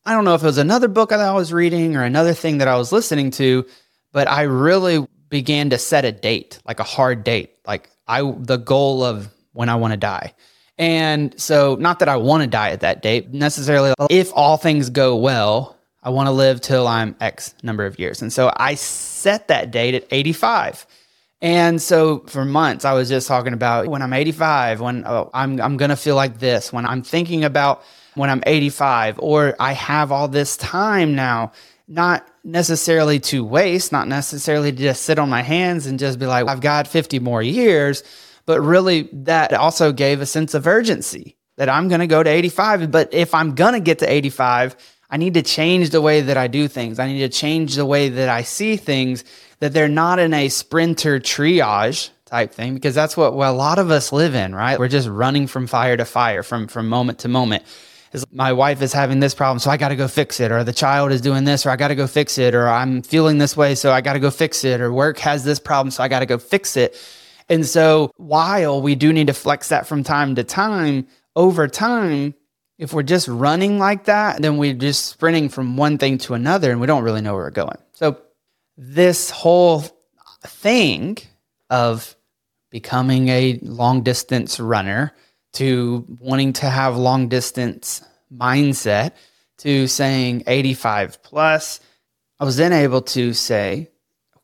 I 0.04 0.12
don't 0.12 0.25
know 0.25 0.35
if 0.35 0.42
it 0.42 0.47
was 0.47 0.58
another 0.58 0.88
book 0.88 1.11
that 1.11 1.20
I 1.20 1.32
was 1.32 1.52
reading 1.52 1.97
or 1.97 2.02
another 2.02 2.35
thing 2.35 2.58
that 2.58 2.68
I 2.68 2.76
was 2.76 2.92
listening 2.92 3.30
to, 3.32 3.66
but 4.12 4.28
I 4.28 4.42
really 4.42 5.06
began 5.28 5.70
to 5.70 5.78
set 5.78 6.04
a 6.04 6.12
date, 6.12 6.58
like 6.66 6.80
a 6.80 6.85
hard 6.85 7.25
date, 7.25 7.56
like 7.66 7.90
I 8.06 8.23
the 8.23 8.56
goal 8.56 9.04
of 9.04 9.28
when 9.52 9.68
I 9.68 9.76
want 9.76 9.92
to 9.92 9.99
die. 9.99 10.35
And 10.78 11.38
so, 11.40 11.75
not 11.76 11.99
that 11.99 12.08
I 12.08 12.16
want 12.16 12.42
to 12.42 12.47
die 12.47 12.70
at 12.70 12.80
that 12.80 13.02
date 13.02 13.32
necessarily. 13.32 13.94
If 14.11 14.30
all 14.35 14.56
things 14.56 14.90
go 14.90 15.16
well, 15.16 15.76
I 16.02 16.11
want 16.11 16.28
to 16.28 16.30
live 16.30 16.61
till 16.61 16.87
I'm 16.87 17.16
X 17.20 17.54
number 17.62 17.85
of 17.85 17.99
years. 17.99 18.23
And 18.23 18.32
so 18.32 18.52
I 18.56 18.76
set 18.76 19.49
that 19.49 19.70
date 19.70 19.94
at 19.94 20.06
85. 20.11 20.87
And 21.40 21.82
so 21.82 22.20
for 22.20 22.44
months, 22.44 22.85
I 22.85 22.94
was 22.94 23.08
just 23.08 23.28
talking 23.28 23.52
about 23.52 23.88
when 23.88 24.02
I'm 24.02 24.12
85, 24.12 24.80
when 24.80 25.04
oh, 25.06 25.30
I'm, 25.35 25.61
I'm 25.61 25.76
going 25.76 25.90
to 25.90 25.97
feel 25.97 26.16
like 26.16 26.38
this, 26.38 26.73
when 26.73 26.87
I'm 26.87 27.02
thinking 27.02 27.44
about 27.44 27.82
when 28.14 28.30
I'm 28.30 28.42
85, 28.47 29.18
or 29.20 29.54
I 29.61 29.73
have 29.73 30.11
all 30.11 30.28
this 30.28 30.56
time 30.56 31.14
now, 31.14 31.52
not 31.87 32.26
necessarily 32.42 33.20
to 33.20 33.44
waste, 33.44 33.92
not 33.92 34.08
necessarily 34.08 34.73
to 34.73 34.78
just 34.78 35.02
sit 35.02 35.18
on 35.18 35.28
my 35.28 35.42
hands 35.42 35.87
and 35.87 35.99
just 35.99 36.18
be 36.18 36.26
like, 36.26 36.47
I've 36.47 36.61
got 36.61 36.88
50 36.88 37.18
more 37.20 37.42
years 37.42 38.02
but 38.49 38.62
really 38.62 39.11
that 39.12 39.52
also 39.52 39.93
gave 39.93 40.23
a 40.23 40.26
sense 40.26 40.55
of 40.55 40.67
urgency 40.67 41.37
that 41.59 41.69
I'm 41.69 41.88
going 41.88 42.00
to 42.00 42.07
go 42.07 42.23
to 42.23 42.31
85. 42.31 42.90
But 42.90 43.12
if 43.12 43.35
I'm 43.35 43.55
going 43.55 43.75
to 43.75 43.81
get 43.81 43.99
to 43.99 44.11
85, 44.11 44.75
I 45.11 45.19
need 45.19 45.35
to 45.35 45.43
change 45.43 45.90
the 45.90 46.00
way 46.00 46.23
that 46.23 46.38
I 46.38 46.47
do 46.47 46.67
things. 46.67 46.99
I 46.99 47.09
need 47.09 47.19
to 47.19 47.28
change 47.28 47.75
the 47.75 47.85
way 47.85 48.09
that 48.09 48.31
I 48.31 48.40
see 48.40 48.78
things, 48.78 49.23
that 49.61 49.75
they're 49.75 49.87
not 49.87 50.19
in 50.19 50.33
a 50.33 50.49
sprinter 50.49 51.21
triage 51.21 52.09
type 52.25 52.55
thing, 52.55 52.73
because 52.73 52.95
that's 52.95 53.19
what 53.19 53.35
well, 53.35 53.52
a 53.52 53.55
lot 53.55 53.78
of 53.78 53.90
us 53.90 54.12
live 54.12 54.35
in, 54.35 54.55
right? 54.55 54.78
We're 54.78 54.88
just 54.88 55.09
running 55.09 55.47
from 55.47 55.67
fire 55.67 55.99
to 55.99 56.07
fire, 56.07 56.43
from, 56.43 56.69
from 56.69 56.88
moment 56.88 57.19
to 57.19 57.28
moment. 57.28 57.64
Is 58.14 58.25
my 58.33 58.55
wife 58.55 58.81
is 58.81 58.95
having 58.95 59.21
this 59.21 59.35
problem, 59.35 59.59
so 59.59 59.71
I 59.71 59.76
got 59.76 59.90
to 59.90 59.97
go 59.97 60.09
fix 60.09 60.40
it, 60.40 60.50
or 60.50 60.64
the 60.64 60.73
child 60.73 61.12
is 61.12 61.21
doing 61.21 61.45
this, 61.45 61.67
or 61.67 61.71
I 61.71 61.76
got 61.76 61.88
to 61.88 61.95
go 61.95 62.07
fix 62.07 62.38
it, 62.38 62.55
or 62.55 62.67
I'm 62.67 63.02
feeling 63.02 63.37
this 63.37 63.59
way, 63.59 63.75
so 63.75 63.93
I 63.93 64.00
got 64.00 64.14
to 64.14 64.21
go 64.21 64.31
fix 64.31 64.64
it, 64.64 64.81
or 64.81 64.90
work 64.90 65.19
has 65.19 65.45
this 65.45 65.59
problem, 65.59 65.90
so 65.90 66.02
I 66.02 66.09
got 66.09 66.21
to 66.21 66.26
go 66.26 66.38
fix 66.38 66.78
it. 66.78 66.97
And 67.49 67.64
so, 67.64 68.12
while 68.17 68.83
we 68.83 68.95
do 68.95 69.12
need 69.12 69.28
to 69.28 69.35
flex 69.35 69.69
that 69.69 69.87
from 69.87 70.05
time 70.05 70.35
to 70.35 70.45
time, 70.45 71.07
over 71.35 71.67
time, 71.67 72.35
if 72.78 72.93
we're 72.93 73.02
just 73.02 73.26
running 73.26 73.78
like 73.78 74.05
that, 74.05 74.43
then 74.43 74.57
we're 74.57 74.75
just 74.75 75.07
sprinting 75.07 75.49
from 75.49 75.76
one 75.76 75.99
thing 75.99 76.19
to 76.19 76.35
another 76.35 76.71
and 76.71 76.81
we 76.81 76.87
don't 76.87 77.02
really 77.02 77.21
know 77.21 77.35
where 77.35 77.45
we're 77.45 77.50
going. 77.50 77.78
So, 77.93 78.21
this 78.76 79.31
whole 79.31 79.85
thing 80.43 81.19
of 81.71 82.17
becoming 82.71 83.28
a 83.28 83.59
long 83.62 84.02
distance 84.02 84.61
runner 84.61 85.12
to 85.55 86.05
wanting 86.21 86.52
to 86.52 86.67
have 86.67 86.97
long 86.97 87.28
distance 87.28 88.02
mindset 88.33 89.12
to 89.59 89.87
saying 89.87 90.45
85 90.47 91.23
plus, 91.23 91.81
I 92.38 92.45
was 92.45 92.57
then 92.57 92.73
able 92.73 93.02
to 93.02 93.33
say, 93.33 93.90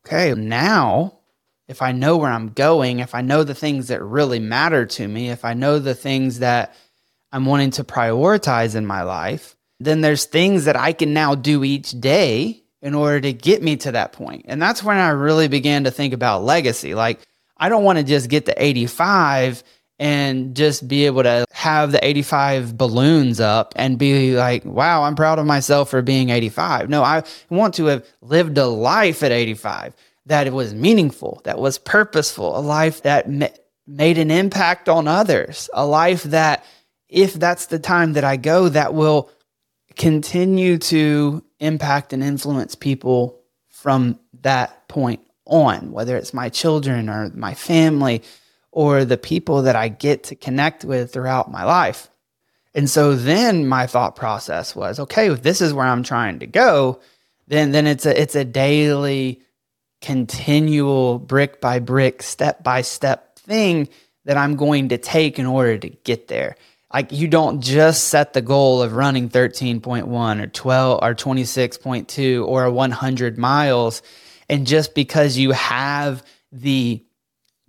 okay, 0.06 0.34
now 0.34 1.13
if 1.68 1.83
I 1.83 1.92
know 1.92 2.16
where 2.16 2.30
I'm 2.30 2.50
going, 2.50 3.00
if 3.00 3.14
I 3.14 3.23
know 3.23 3.42
the 3.42 3.54
things 3.54 3.88
that 3.88 4.02
really 4.02 4.38
matter 4.38 4.85
to 4.87 5.09
me, 5.09 5.30
if 5.30 5.44
I 5.44 5.54
know 5.54 5.78
the 5.78 5.94
things 5.94 6.40
that 6.40 6.75
I'm 7.33 7.47
wanting 7.47 7.71
to 7.73 7.85
prioritize 7.85 8.75
in 8.75 8.87
my 8.87 9.02
life, 9.02 9.56
then 9.80 10.00
there's 10.00 10.25
things 10.25 10.66
that 10.66 10.76
I 10.76 10.92
can 10.92 11.12
now 11.12 11.35
do 11.35 11.64
each 11.64 11.99
day 12.00 12.62
in 12.83 12.94
order 12.94 13.21
to 13.23 13.33
get 13.33 13.62
me 13.62 13.76
to 13.78 13.92
that 13.92 14.12
point. 14.12 14.44
And 14.47 14.61
that's 14.61 14.83
when 14.83 14.99
I 14.99 15.09
really 15.09 15.49
began 15.49 15.85
to 15.85 15.90
think 15.90 16.12
about 16.12 16.44
legacy. 16.44 16.94
Like, 16.94 17.21
I 17.56 17.68
don't 17.68 17.85
want 17.85 17.99
to 17.99 18.04
just 18.04 18.28
get 18.28 18.47
to 18.47 18.62
85 18.62 19.64
and 19.99 20.54
just 20.54 20.87
be 20.87 21.06
able 21.06 21.23
to 21.23 21.47
have 21.52 21.92
the 21.92 22.04
85 22.04 22.76
balloons 22.76 23.40
up 23.40 23.73
and 23.76 23.97
be 23.97 24.37
like, 24.37 24.64
wow, 24.64 25.04
I'm 25.04 25.14
proud 25.14 25.38
of 25.38 25.47
myself 25.47 25.88
for 25.88 26.02
being 26.02 26.30
85. 26.30 26.90
No, 26.90 27.02
I 27.02 27.23
want 27.49 27.75
to 27.75 27.87
have 27.87 28.06
lived 28.21 28.59
a 28.59 28.66
life 28.66 29.23
at 29.23 29.33
85 29.33 29.94
that 30.26 30.47
it 30.47 30.52
was 30.52 30.75
meaningful, 30.75 31.40
that 31.45 31.59
was 31.59 31.78
purposeful, 31.78 32.57
a 32.57 32.61
life 32.61 33.02
that 33.02 33.31
ma- 33.31 33.49
made 33.87 34.19
an 34.19 34.31
impact 34.31 34.88
on 34.88 35.07
others, 35.07 35.69
a 35.75 35.87
life 35.87 36.23
that 36.25 36.64
if 37.09 37.35
that's 37.35 37.66
the 37.66 37.78
time 37.78 38.14
that 38.14 38.25
I 38.25 38.37
go, 38.37 38.69
that 38.69 38.95
will 38.95 39.31
continue 39.97 40.78
to 40.78 41.45
impact 41.61 42.12
and 42.12 42.23
influence 42.23 42.75
people 42.75 43.40
from 43.69 44.19
that 44.40 44.88
point 44.88 45.21
on, 45.45 45.93
whether 45.93 46.16
it's 46.16 46.35
my 46.35 46.49
children 46.49 47.09
or 47.09 47.31
my 47.35 47.54
family 47.54 48.23
or 48.73 49.04
the 49.04 49.19
people 49.19 49.62
that 49.62 49.76
I 49.76 49.88
get 49.88 50.25
to 50.25 50.35
connect 50.35 50.85
with 50.85 51.12
throughout 51.12 51.50
my 51.50 51.64
life. 51.64 52.09
And 52.75 52.90
so 52.90 53.14
then 53.14 53.69
my 53.69 53.87
thought 53.87 54.16
process 54.16 54.75
was, 54.75 54.99
okay, 54.99 55.31
if 55.31 55.43
this 55.43 55.61
is 55.61 55.73
where 55.73 55.87
I'm 55.87 56.02
trying 56.02 56.40
to 56.40 56.47
go, 56.47 57.00
then 57.47 57.71
then 57.71 57.87
it's 57.87 58.07
a 58.07 58.21
it's 58.21 58.35
a 58.35 58.45
daily 58.45 59.43
continual 60.04 61.18
brick 61.18 61.62
by 61.62 61.78
brick, 61.78 62.23
step 62.23 62.62
by 62.62 62.82
step 62.82 63.38
thing 63.38 63.88
that 64.26 64.37
I'm 64.37 64.54
going 64.56 64.90
to 64.90 64.99
take 64.99 65.38
in 65.38 65.46
order 65.46 65.78
to 65.78 65.88
get 65.88 66.28
there. 66.28 66.56
Like 66.92 67.11
you 67.11 67.26
don't 67.26 67.62
just 67.62 68.08
set 68.08 68.34
the 68.34 68.42
goal 68.42 68.82
of 68.82 68.92
running 68.92 69.30
13.1 69.30 70.42
or 70.42 70.46
12 70.46 70.99
or 71.02 71.14
26.2 71.14 72.46
or 72.46 72.70
100 72.70 73.38
miles 73.38 74.02
and 74.50 74.66
just 74.66 74.94
because 74.94 75.38
you 75.38 75.52
have 75.52 76.23
the 76.52 77.02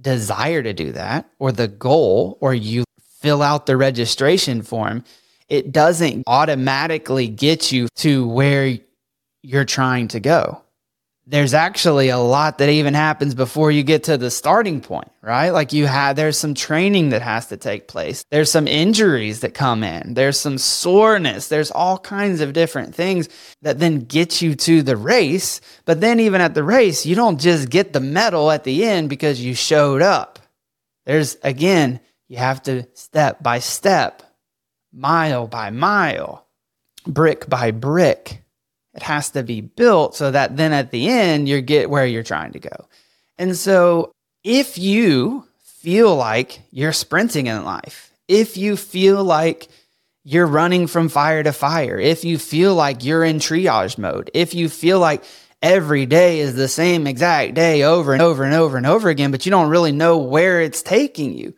desire 0.01 0.61
to 0.61 0.73
do 0.73 0.91
that 0.91 1.29
or 1.39 1.53
the 1.53 1.69
goal 1.69 2.37
or 2.41 2.53
you 2.53 2.83
fill 3.21 3.41
out 3.41 3.65
the 3.65 3.77
registration 3.77 4.61
form 4.61 5.05
it 5.47 5.71
doesn't 5.71 6.23
automatically 6.27 7.27
get 7.27 7.71
you 7.71 7.87
to 7.95 8.27
where 8.27 8.77
you're 9.41 9.65
trying 9.65 10.09
to 10.09 10.19
go 10.19 10.61
there's 11.27 11.55
actually 11.55 12.09
a 12.09 12.19
lot 12.19 12.59
that 12.59 12.69
even 12.69 12.93
happens 12.93 13.33
before 13.33 13.71
you 13.71 13.81
get 13.81 14.03
to 14.03 14.17
the 14.17 14.29
starting 14.29 14.79
point, 14.79 15.11
right? 15.23 15.49
Like 15.49 15.73
you 15.73 15.87
had, 15.87 16.15
there's 16.15 16.37
some 16.37 16.53
training 16.53 17.09
that 17.09 17.23
has 17.23 17.47
to 17.47 17.57
take 17.57 17.87
place. 17.87 18.23
There's 18.29 18.51
some 18.51 18.67
injuries 18.67 19.39
that 19.39 19.55
come 19.55 19.83
in. 19.83 20.13
There's 20.13 20.39
some 20.39 20.59
soreness. 20.59 21.47
There's 21.47 21.71
all 21.71 21.97
kinds 21.97 22.41
of 22.41 22.53
different 22.53 22.93
things 22.93 23.27
that 23.63 23.79
then 23.79 24.01
get 24.01 24.41
you 24.43 24.53
to 24.55 24.83
the 24.83 24.95
race. 24.95 25.61
But 25.85 25.99
then 25.99 26.19
even 26.19 26.41
at 26.41 26.53
the 26.53 26.63
race, 26.63 27.07
you 27.07 27.15
don't 27.15 27.41
just 27.41 27.69
get 27.71 27.91
the 27.91 27.99
medal 27.99 28.51
at 28.51 28.63
the 28.63 28.85
end 28.85 29.09
because 29.09 29.43
you 29.43 29.55
showed 29.55 30.03
up. 30.03 30.37
There's 31.07 31.37
again, 31.43 32.01
you 32.27 32.37
have 32.37 32.61
to 32.63 32.87
step 32.93 33.41
by 33.41 33.59
step, 33.59 34.21
mile 34.93 35.47
by 35.47 35.71
mile, 35.71 36.45
brick 37.07 37.49
by 37.49 37.71
brick 37.71 38.44
it 38.95 39.03
has 39.03 39.29
to 39.31 39.43
be 39.43 39.61
built 39.61 40.15
so 40.15 40.31
that 40.31 40.57
then 40.57 40.73
at 40.73 40.91
the 40.91 41.07
end 41.07 41.49
you 41.49 41.61
get 41.61 41.89
where 41.89 42.05
you're 42.05 42.23
trying 42.23 42.53
to 42.53 42.59
go. 42.59 42.87
And 43.37 43.55
so 43.55 44.11
if 44.43 44.77
you 44.77 45.45
feel 45.63 46.15
like 46.15 46.61
you're 46.71 46.93
sprinting 46.93 47.47
in 47.47 47.65
life, 47.65 48.11
if 48.27 48.57
you 48.57 48.77
feel 48.77 49.23
like 49.23 49.67
you're 50.23 50.47
running 50.47 50.87
from 50.87 51.09
fire 51.09 51.43
to 51.43 51.51
fire, 51.51 51.99
if 51.99 52.23
you 52.23 52.39
feel 52.39 52.73
like 52.73 53.03
you're 53.03 53.23
in 53.23 53.37
triage 53.37 53.97
mode, 53.97 54.31
if 54.33 54.55
you 54.55 54.69
feel 54.69 54.99
like 54.99 55.23
every 55.61 56.05
day 56.05 56.39
is 56.39 56.55
the 56.55 56.67
same 56.67 57.05
exact 57.05 57.53
day 57.53 57.83
over 57.83 58.13
and 58.13 58.21
over 58.21 58.43
and 58.43 58.53
over 58.53 58.77
and 58.77 58.85
over 58.85 59.09
again, 59.09 59.31
but 59.31 59.45
you 59.45 59.49
don't 59.49 59.69
really 59.69 59.91
know 59.91 60.17
where 60.17 60.61
it's 60.61 60.81
taking 60.81 61.33
you. 61.33 61.53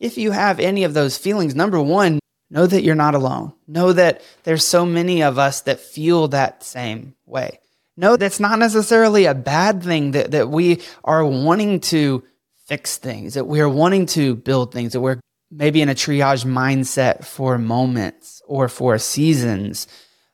If 0.00 0.16
you 0.16 0.30
have 0.30 0.58
any 0.58 0.84
of 0.84 0.94
those 0.94 1.18
feelings, 1.18 1.54
number 1.54 1.80
one, 1.80 2.18
Know 2.50 2.66
that 2.66 2.82
you're 2.82 2.94
not 2.94 3.14
alone. 3.14 3.52
Know 3.66 3.92
that 3.92 4.22
there's 4.44 4.64
so 4.66 4.86
many 4.86 5.22
of 5.22 5.38
us 5.38 5.60
that 5.62 5.80
feel 5.80 6.28
that 6.28 6.62
same 6.62 7.14
way. 7.26 7.60
Know 7.96 8.16
that's 8.16 8.40
not 8.40 8.58
necessarily 8.58 9.26
a 9.26 9.34
bad 9.34 9.82
thing 9.82 10.12
that, 10.12 10.30
that 10.30 10.48
we 10.48 10.80
are 11.04 11.24
wanting 11.24 11.80
to 11.80 12.24
fix 12.66 12.96
things, 12.96 13.34
that 13.34 13.46
we're 13.46 13.68
wanting 13.68 14.06
to 14.06 14.36
build 14.36 14.72
things, 14.72 14.92
that 14.92 15.00
we're 15.00 15.20
maybe 15.50 15.82
in 15.82 15.88
a 15.88 15.94
triage 15.94 16.44
mindset 16.44 17.24
for 17.24 17.58
moments 17.58 18.40
or 18.46 18.68
for 18.68 18.96
seasons. 18.98 19.86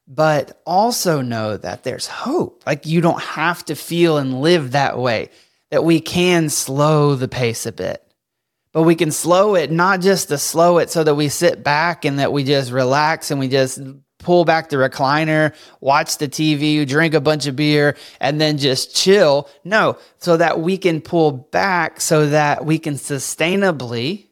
But 0.06 0.60
also 0.66 1.20
know 1.20 1.56
that 1.56 1.82
there's 1.82 2.06
hope. 2.06 2.62
Like 2.66 2.86
you 2.86 3.00
don't 3.00 3.22
have 3.22 3.64
to 3.64 3.74
feel 3.74 4.18
and 4.18 4.40
live 4.40 4.72
that 4.72 4.98
way, 4.98 5.30
that 5.70 5.82
we 5.82 5.98
can 5.98 6.50
slow 6.50 7.14
the 7.14 7.28
pace 7.28 7.66
a 7.66 7.72
bit 7.72 8.03
but 8.74 8.82
we 8.82 8.96
can 8.96 9.12
slow 9.12 9.54
it, 9.54 9.70
not 9.70 10.00
just 10.00 10.28
to 10.28 10.36
slow 10.36 10.78
it 10.78 10.90
so 10.90 11.04
that 11.04 11.14
we 11.14 11.28
sit 11.28 11.62
back 11.62 12.04
and 12.04 12.18
that 12.18 12.32
we 12.32 12.42
just 12.42 12.72
relax 12.72 13.30
and 13.30 13.38
we 13.38 13.48
just 13.48 13.80
pull 14.18 14.44
back 14.44 14.68
the 14.68 14.76
recliner, 14.76 15.54
watch 15.80 16.18
the 16.18 16.26
TV, 16.26 16.86
drink 16.86 17.14
a 17.14 17.20
bunch 17.20 17.46
of 17.46 17.54
beer, 17.54 17.96
and 18.20 18.40
then 18.40 18.58
just 18.58 18.94
chill. 18.94 19.48
No, 19.62 19.96
so 20.18 20.36
that 20.36 20.60
we 20.60 20.76
can 20.76 21.00
pull 21.00 21.30
back 21.30 22.00
so 22.00 22.26
that 22.30 22.64
we 22.64 22.80
can 22.80 22.94
sustainably 22.94 24.26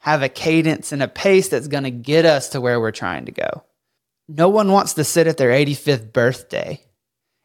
have 0.00 0.22
a 0.22 0.28
cadence 0.28 0.92
and 0.92 1.02
a 1.02 1.08
pace 1.08 1.48
that's 1.48 1.68
going 1.68 1.84
to 1.84 1.90
get 1.90 2.26
us 2.26 2.50
to 2.50 2.60
where 2.60 2.78
we're 2.78 2.92
trying 2.92 3.24
to 3.24 3.32
go. 3.32 3.64
No 4.28 4.50
one 4.50 4.70
wants 4.70 4.92
to 4.94 5.04
sit 5.04 5.26
at 5.26 5.38
their 5.38 5.50
85th 5.50 6.12
birthday 6.12 6.82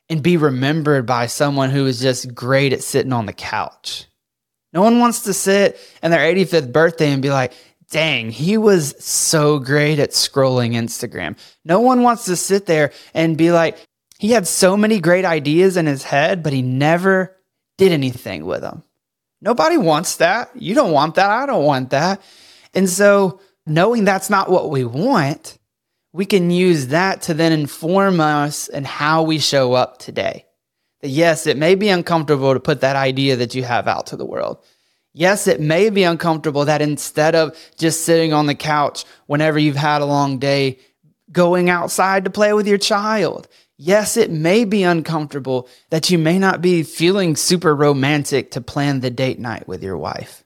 and 0.10 0.22
be 0.22 0.36
remembered 0.36 1.06
by 1.06 1.28
someone 1.28 1.70
who 1.70 1.86
is 1.86 2.02
just 2.02 2.36
great 2.36 2.74
at 2.74 2.84
sitting 2.84 3.14
on 3.14 3.26
the 3.26 3.34
couch. 3.34 4.08
No 4.74 4.82
one 4.82 5.00
wants 5.00 5.22
to 5.24 5.34
sit 5.34 5.78
in 6.02 6.12
their 6.12 6.34
85th 6.34 6.72
birthday 6.72 7.12
and 7.12 7.22
be 7.22 7.30
like, 7.30 7.54
dang, 7.90 8.32
he 8.32 8.58
was 8.58 8.96
so 9.04 9.60
great 9.60 10.00
at 10.00 10.12
scrolling 10.12 10.74
Instagram. 10.74 11.38
No 11.66 11.82
one 11.82 12.04
wants 12.04 12.26
to 12.26 12.36
sit 12.36 12.66
there 12.66 12.92
and 13.14 13.38
be 13.38 13.52
like, 13.52 13.78
he 14.18 14.32
had 14.32 14.48
so 14.48 14.78
many 14.78 15.00
great 15.00 15.26
ideas 15.26 15.78
in 15.78 15.86
his 15.86 16.04
head, 16.04 16.42
but 16.42 16.54
he 16.54 16.62
never 16.62 17.36
did 17.78 17.92
anything 17.92 18.46
with 18.46 18.62
them. 18.62 18.84
Nobody 19.42 19.78
wants 19.78 20.18
that. 20.18 20.52
You 20.56 20.76
don't 20.76 20.92
want 20.92 21.16
that. 21.16 21.30
I 21.30 21.46
don't 21.46 21.66
want 21.66 21.90
that. 21.90 22.22
And 22.74 22.88
so, 22.88 23.42
knowing 23.66 24.06
that's 24.06 24.30
not 24.30 24.50
what 24.50 24.70
we 24.70 24.86
want, 24.86 25.58
we 26.14 26.26
can 26.26 26.52
use 26.52 26.88
that 26.88 27.24
to 27.24 27.34
then 27.34 27.52
inform 27.52 28.20
us 28.20 28.68
and 28.68 28.86
how 28.86 29.24
we 29.24 29.40
show 29.40 29.74
up 29.74 29.98
today 29.98 30.46
that 31.02 31.10
yes, 31.10 31.48
it 31.48 31.58
may 31.58 31.76
be 31.76 31.90
uncomfortable 31.90 32.54
to 32.54 32.60
put 32.60 32.82
that 32.82 32.96
idea 32.96 33.36
that 33.38 33.56
you 33.56 33.64
have 33.64 33.88
out 33.88 34.08
to 34.08 34.18
the 34.18 34.26
world. 34.26 34.64
Yes, 35.14 35.48
it 35.48 35.60
may 35.60 35.90
be 35.90 36.04
uncomfortable 36.04 36.66
that 36.66 36.82
instead 36.82 37.36
of 37.36 37.58
just 37.78 38.06
sitting 38.06 38.32
on 38.32 38.46
the 38.46 38.56
couch 38.56 39.04
whenever 39.26 39.60
you've 39.60 39.76
had 39.76 40.02
a 40.02 40.06
long 40.06 40.40
day, 40.40 40.80
going 41.32 41.70
outside 41.70 42.26
to 42.26 42.32
play 42.32 42.54
with 42.54 42.68
your 42.68 42.78
child. 42.78 43.48
Yes, 43.78 44.16
it 44.16 44.32
may 44.32 44.64
be 44.64 44.84
uncomfortable 44.84 45.68
that 45.90 46.10
you 46.10 46.18
may 46.18 46.38
not 46.38 46.62
be 46.62 46.84
feeling 46.84 47.36
super 47.36 47.76
romantic 47.76 48.52
to 48.52 48.62
plan 48.62 49.00
the 49.00 49.10
date 49.10 49.40
night 49.40 49.68
with 49.68 49.84
your 49.84 49.98
wife. 49.98 50.44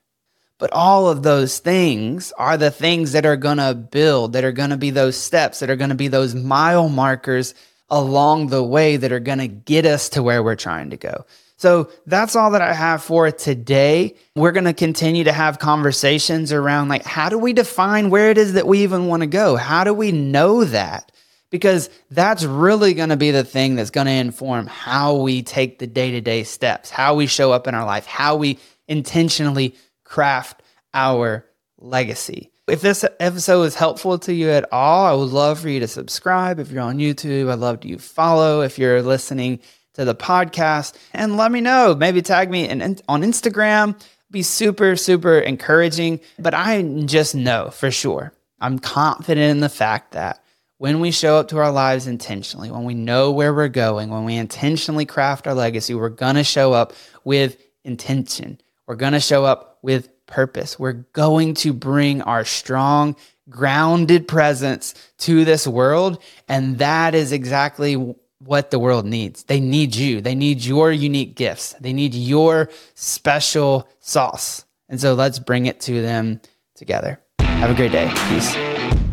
But 0.57 0.71
all 0.71 1.09
of 1.09 1.21
those 1.21 1.59
things 1.59 2.31
are 2.38 2.55
the 2.55 2.71
things 2.71 3.12
that 3.12 3.25
are 3.25 3.35
going 3.35 3.57
to 3.57 3.74
build, 3.74 4.33
that 4.33 4.45
are 4.45 4.53
going 4.53 4.69
to 4.69 4.77
be 4.77 4.89
those 4.89 5.17
steps, 5.17 5.59
that 5.59 5.69
are 5.69 5.75
going 5.75 5.89
to 5.89 5.95
be 5.95 6.07
those 6.07 6.33
mile 6.33 6.88
markers 6.88 7.53
along 7.89 8.48
the 8.48 8.63
way 8.63 8.98
that 8.98 9.12
are 9.12 9.20
going 9.20 9.39
to 9.39 9.48
get 9.48 9.86
us 9.86 10.10
to 10.10 10.24
where 10.24 10.44
we're 10.44 10.56
trying 10.56 10.89
to 10.89 10.98
go. 10.98 11.25
So 11.58 11.89
that's 12.06 12.36
all 12.36 12.51
that 12.51 12.62
I 12.62 12.74
have 12.74 13.01
for 13.04 13.32
today. 13.32 14.15
We're 14.36 14.51
going 14.51 14.65
to 14.65 14.74
continue 14.74 15.24
to 15.24 15.32
have 15.32 15.60
conversations 15.60 16.51
around 16.51 16.89
like, 16.89 17.04
how 17.04 17.30
do 17.30 17.38
we 17.38 17.54
define 17.54 18.10
where 18.10 18.30
it 18.30 18.38
is 18.38 18.54
that 18.54 18.68
we 18.68 18.84
even 18.84 19.08
want 19.08 19.22
to 19.22 19.27
go? 19.27 19.56
How 19.56 19.84
do 19.84 19.94
we 19.94 20.12
know 20.12 20.65
that? 20.65 21.12
Because 21.51 21.89
that's 22.12 22.44
really 22.44 22.94
going 22.94 23.10
to 23.10 23.18
be 23.18 23.32
the 23.32 23.46
thing 23.46 23.75
that's 23.75 23.92
going 23.92 24.08
to 24.08 24.13
inform 24.13 24.68
how 24.68 25.15
we 25.15 25.44
take 25.44 25.80
the 25.80 25.88
day 25.88 26.12
to 26.12 26.22
day 26.22 26.44
steps, 26.44 26.89
how 26.89 27.15
we 27.15 27.27
show 27.27 27.54
up 27.54 27.68
in 27.68 27.75
our 27.75 27.86
life, 27.86 28.06
how 28.06 28.36
we 28.36 28.60
intentionally 28.88 29.75
craft 30.04 30.62
our 30.94 31.46
legacy. 31.77 32.51
If 32.67 32.81
this 32.81 33.05
episode 33.19 33.60
was 33.62 33.75
helpful 33.75 34.17
to 34.17 34.34
you 34.34 34.50
at 34.50 34.65
all, 34.74 35.05
I 35.05 35.13
would 35.13 35.29
love 35.29 35.60
for 35.60 35.69
you 35.69 35.79
to 35.81 35.88
subscribe. 35.88 36.60
If 36.60 36.72
you're 36.72 36.81
on 36.81 36.98
YouTube, 36.98 37.51
I'd 37.51 37.60
love 37.60 37.86
you 37.86 37.98
to 37.98 38.01
follow. 38.01 38.62
If 38.62 38.79
you're 38.79 39.03
listening 39.03 39.60
to 39.93 40.03
the 40.03 40.15
podcast, 40.15 40.95
and 41.13 41.38
let 41.38 41.51
me 41.51 41.62
know. 41.62 41.93
Maybe 41.93 42.24
tag 42.24 42.50
me 42.50 42.67
in, 42.67 42.81
on 43.07 43.22
Instagram. 43.22 44.01
Be 44.31 44.41
super, 44.41 44.95
super 44.95 45.38
encouraging. 45.38 46.22
But 46.39 46.55
I 46.55 46.81
just 47.05 47.36
know 47.36 47.69
for 47.69 47.91
sure, 47.91 48.34
I'm 48.60 48.79
confident 48.79 49.51
in 49.51 49.60
the 49.60 49.69
fact 49.69 50.13
that 50.13 50.43
when 50.79 51.00
we 51.00 51.12
show 51.12 51.38
up 51.38 51.50
to 51.50 51.60
our 51.60 51.72
lives 51.72 52.07
intentionally, 52.07 52.72
when 52.72 52.84
we 52.84 52.95
know 52.95 53.31
where 53.31 53.53
we're 53.53 53.67
going, 53.67 54.10
when 54.10 54.25
we 54.25 54.38
intentionally 54.38 55.05
craft 55.05 55.45
our 55.45 55.53
legacy, 55.53 55.93
we're 55.93 56.10
going 56.10 56.36
to 56.36 56.43
show 56.43 56.74
up 56.74 56.93
with 57.24 57.57
intention. 57.84 58.60
We're 58.88 58.95
going 58.95 59.13
to 59.13 59.19
show 59.19 59.45
up 59.45 59.77
with 59.84 60.10
purpose. 60.27 60.79
We're 60.79 61.05
going 61.13 61.53
to 61.55 61.74
bring 61.74 62.22
our 62.22 62.46
strong, 62.46 63.15
grounded 63.50 64.27
presence 64.27 64.94
to 65.20 65.46
this 65.46 65.67
world. 65.67 66.22
And 66.48 66.77
that 66.79 67.15
is 67.15 67.32
exactly 67.32 68.15
what 68.39 68.72
the 68.72 68.79
world 68.79 69.05
needs. 69.05 69.44
They 69.44 69.60
need 69.60 69.96
you. 69.96 70.22
They 70.22 70.36
need 70.36 70.63
your 70.63 70.91
unique 70.91 71.36
gifts. 71.36 71.74
They 71.79 71.94
need 71.94 72.13
your 72.13 72.70
special 72.94 73.88
sauce. 74.00 74.65
And 74.89 75.00
so 75.00 75.13
let's 75.13 75.39
bring 75.39 75.65
it 75.65 75.79
to 75.82 76.01
them 76.01 76.41
together. 76.75 77.20
Have 77.39 77.72
a 77.72 77.75
great 77.75 77.91
day. 77.91 78.12
Peace. 78.29 79.04